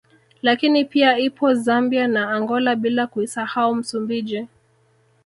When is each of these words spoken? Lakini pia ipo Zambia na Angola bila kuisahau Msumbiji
Lakini 0.41 0.85
pia 0.85 1.17
ipo 1.19 1.53
Zambia 1.53 2.07
na 2.07 2.29
Angola 2.31 2.75
bila 2.75 3.07
kuisahau 3.07 3.75
Msumbiji 3.75 4.47